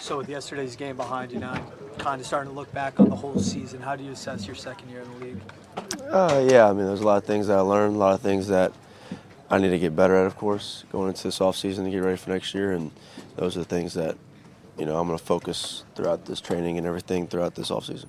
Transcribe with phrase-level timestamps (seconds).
[0.00, 1.62] So with yesterday's game behind you now,
[1.98, 4.56] kind of starting to look back on the whole season, how do you assess your
[4.56, 5.40] second year in the league?
[6.10, 8.22] Uh, yeah, I mean, there's a lot of things that I learned, a lot of
[8.22, 8.72] things that
[9.50, 11.98] I need to get better at, of course, going into this off season to get
[11.98, 12.90] ready for next year, and
[13.36, 14.16] those are the things that
[14.78, 18.08] you know I'm going to focus throughout this training and everything throughout this off season.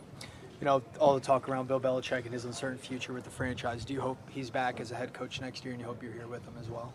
[0.61, 3.83] You know, all the talk around Bill Belichick and his uncertain future with the franchise.
[3.83, 6.13] Do you hope he's back as a head coach next year, and you hope you're
[6.13, 6.93] here with him as well?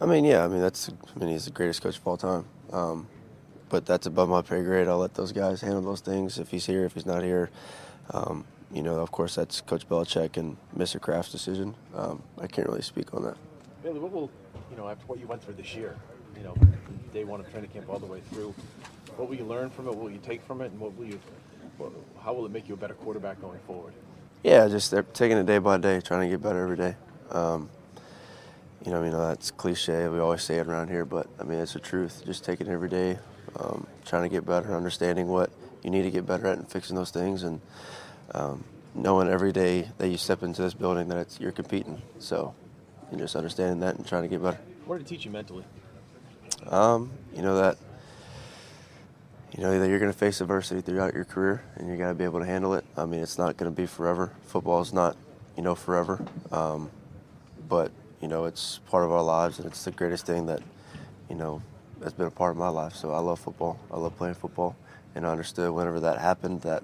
[0.00, 2.44] I mean, yeah, I mean that's I mean he's the greatest coach of all time.
[2.72, 3.06] Um,
[3.68, 4.88] but that's above my pay grade.
[4.88, 6.38] I'll let those guys handle those things.
[6.38, 7.50] If he's here, if he's not here,
[8.10, 11.00] um, you know, of course that's Coach Belichick and Mr.
[11.00, 11.74] Kraft's decision.
[11.94, 13.36] Um, I can't really speak on that.
[13.82, 14.30] Bailey, what will
[14.70, 15.96] you know after what you went through this year?
[16.36, 16.56] You know,
[17.12, 18.54] day one of training camp all the way through.
[19.16, 19.94] What will you learn from it?
[19.94, 20.72] What will you take from it?
[20.72, 21.20] And what will you?
[21.78, 21.92] What,
[22.22, 23.92] how will it make you a better quarterback going forward?
[24.42, 26.96] Yeah, just they're taking it day by day, trying to get better every day.
[27.30, 27.70] Um,
[28.84, 30.08] you know, I mean, that's cliche.
[30.08, 32.22] We always say it around here, but I mean, it's the truth.
[32.26, 33.18] Just taking it every day,
[33.58, 35.50] um, trying to get better, understanding what
[35.82, 37.60] you need to get better at, and fixing those things, and
[38.32, 38.64] um,
[38.94, 42.00] knowing every day that you step into this building that it's, you're competing.
[42.18, 42.54] So,
[43.10, 44.58] and just understanding that and trying to get better.
[44.86, 45.64] What did it teach you mentally?
[46.68, 47.76] Um, you know that
[49.56, 52.14] you know that you're going to face adversity throughout your career, and you got to
[52.14, 52.84] be able to handle it.
[52.96, 54.32] I mean, it's not going to be forever.
[54.46, 55.16] Football is not,
[55.56, 56.24] you know, forever.
[56.50, 56.90] Um,
[57.68, 60.60] but you know, it's part of our lives, and it's the greatest thing that,
[61.28, 61.62] you know,
[62.02, 62.94] has been a part of my life.
[62.94, 63.78] So I love football.
[63.90, 64.76] I love playing football,
[65.14, 66.82] and I understood whenever that happened that,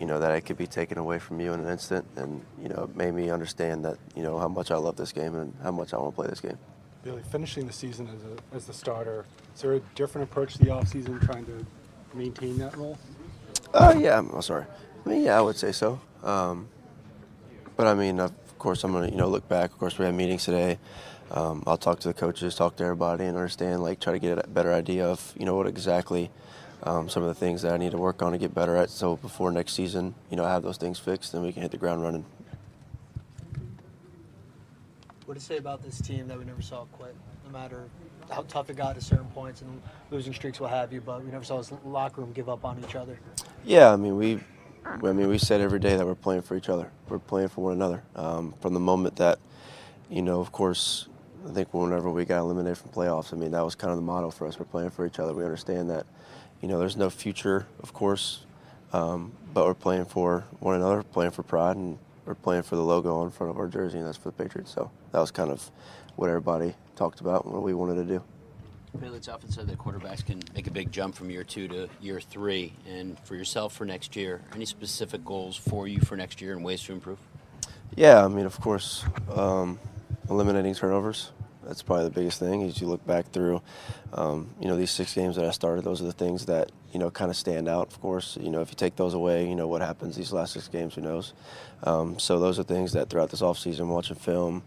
[0.00, 2.68] you know, that it could be taken away from you in an instant, and you
[2.68, 5.54] know, it made me understand that, you know, how much I love this game and
[5.62, 6.58] how much I want to play this game.
[7.02, 10.58] Billy, finishing the season as, a, as the starter, is there a different approach to
[10.58, 11.66] the offseason trying to
[12.14, 12.98] maintain that role?
[13.74, 14.18] Oh, uh, yeah.
[14.18, 14.64] I'm sorry.
[15.04, 16.00] I mean, yeah, I would say so.
[16.22, 16.68] Um,
[17.76, 18.32] but I mean, of
[18.64, 19.72] course, I'm going to, you know, look back.
[19.72, 20.78] Of course, we had meetings today.
[21.30, 24.38] Um, I'll talk to the coaches, talk to everybody, and understand, like, try to get
[24.42, 26.30] a better idea of, you know, what exactly
[26.82, 28.88] um, some of the things that I need to work on to get better at.
[28.88, 31.72] So before next season, you know, I have those things fixed, then we can hit
[31.72, 32.24] the ground running.
[35.26, 37.14] What do you say about this team that we never saw quit?
[37.44, 37.84] No matter
[38.30, 41.30] how tough it got at certain points and losing streaks, what have you, but we
[41.30, 43.18] never saw this locker room give up on each other.
[43.62, 44.40] Yeah, I mean we,
[45.02, 46.90] I mean we said every day that we're playing for each other.
[47.08, 48.02] We're playing for one another.
[48.14, 49.38] Um, from the moment that,
[50.08, 51.08] you know, of course,
[51.48, 54.02] I think whenever we got eliminated from playoffs, I mean that was kind of the
[54.02, 54.58] motto for us.
[54.58, 55.32] We're playing for each other.
[55.32, 56.06] We understand that,
[56.60, 58.44] you know, there's no future, of course,
[58.92, 62.82] um, but we're playing for one another, playing for pride, and we're playing for the
[62.82, 64.72] logo on front of our jersey, and that's for the Patriots.
[64.72, 65.70] So that was kind of
[66.16, 68.22] what everybody talked about and what we wanted to do.
[69.02, 72.20] It's often said that quarterbacks can make a big jump from year two to year
[72.20, 72.72] three.
[72.88, 76.64] And for yourself for next year, any specific goals for you for next year and
[76.64, 77.18] ways to improve?
[77.96, 79.78] Yeah, I mean, of course, um,
[80.28, 81.30] eliminating turnovers
[81.66, 82.62] that's probably the biggest thing.
[82.62, 83.62] As you look back through,
[84.12, 86.98] um, you know, these six games that I started, those are the things that you
[86.98, 87.88] know kind of stand out.
[87.88, 90.52] Of course, you know, if you take those away, you know what happens these last
[90.52, 90.94] six games.
[90.94, 91.32] Who knows?
[91.82, 94.62] Um, so those are things that throughout this offseason, watching film,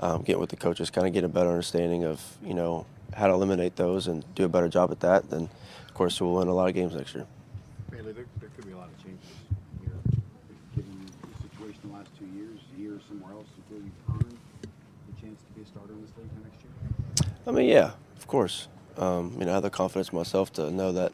[0.00, 2.86] um, getting with the coaches, kind of get a better understanding of you know
[3.18, 5.28] how to eliminate those and do a better job at that.
[5.28, 5.48] Then,
[5.86, 7.26] of course, we'll win a lot of games next year.
[7.90, 9.26] Bailey, there, there could be a lot of changes
[9.80, 9.92] here,
[10.76, 15.52] given the situation the last two years, here somewhere else, you've earned the chance to
[15.52, 17.34] be a starter in this league next year.
[17.46, 18.68] I mean, yeah, of course.
[18.96, 21.12] Um, you know, I have the confidence myself to know that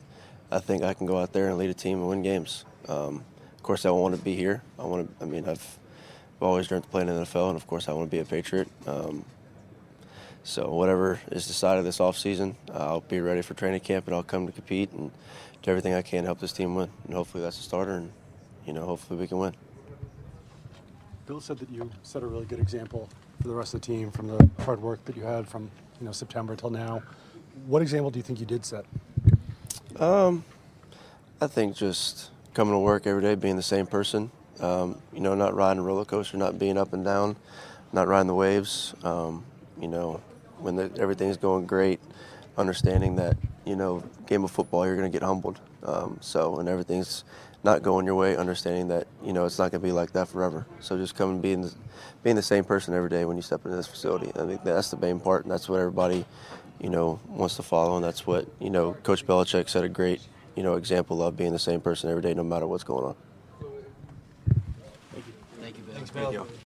[0.50, 2.64] I think I can go out there and lead a team and win games.
[2.88, 3.24] Um,
[3.56, 4.62] of course, I want to be here.
[4.78, 5.24] I want to.
[5.24, 5.78] I mean, I've,
[6.40, 8.24] always dreamt of playing in the NFL, and of course, I want to be a
[8.24, 8.68] Patriot.
[8.86, 9.24] Um,
[10.44, 14.22] so whatever is decided this offseason, uh, I'll be ready for training camp, and I'll
[14.22, 15.10] come to compete and
[15.62, 16.90] do everything I can to help this team win.
[17.06, 18.12] And hopefully, that's a starter, and
[18.66, 19.54] you know, hopefully, we can win.
[21.26, 23.08] Bill said that you set a really good example
[23.40, 26.04] for the rest of the team from the hard work that you had from you
[26.04, 27.02] know September till now.
[27.66, 28.84] What example do you think you did set?
[29.98, 30.44] Um,
[31.40, 34.30] I think just coming to work every day, being the same person.
[34.60, 37.36] Um, you know, not riding a roller coaster, not being up and down,
[37.92, 38.94] not riding the waves.
[39.02, 39.44] Um,
[39.80, 40.20] you know,
[40.58, 42.00] when the, everything's going great,
[42.56, 45.60] understanding that you know, game of football, you're going to get humbled.
[45.82, 47.24] Um, so when everything's
[47.62, 50.28] not going your way, understanding that you know it's not going to be like that
[50.28, 50.66] forever.
[50.80, 51.74] So just come and being the,
[52.22, 54.30] being the same person every day when you step into this facility.
[54.38, 56.24] I think that's the main part, and that's what everybody
[56.80, 60.20] you know wants to follow, and that's what you know Coach Belichick set a great
[60.56, 63.16] you know example of being the same person every day, no matter what's going on.
[65.12, 65.32] Thank you.
[65.60, 66.46] Thank you, Thanks, Bill.